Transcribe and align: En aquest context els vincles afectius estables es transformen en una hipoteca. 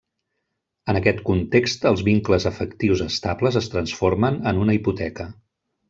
En 0.93 0.97
aquest 0.99 1.19
context 1.27 1.85
els 1.91 2.01
vincles 2.09 2.47
afectius 2.53 3.05
estables 3.09 3.61
es 3.63 3.71
transformen 3.75 4.45
en 4.55 4.65
una 4.67 4.81
hipoteca. 4.81 5.33